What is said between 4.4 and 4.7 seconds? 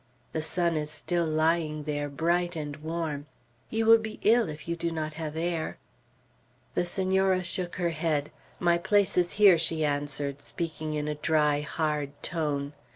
if